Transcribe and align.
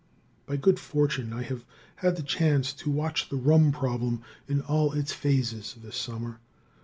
By 0.47 0.57
good 0.57 0.79
fortune 0.79 1.31
I 1.31 1.43
have 1.43 1.63
had 1.97 2.17
a 2.17 2.23
chance 2.23 2.73
to 2.73 2.89
watch 2.89 3.29
the 3.29 3.35
rum 3.35 3.71
problem 3.71 4.23
in 4.47 4.61
all 4.61 4.93
its 4.93 5.13
phases 5.13 5.75
this 5.79 5.95
summer. 5.95 6.39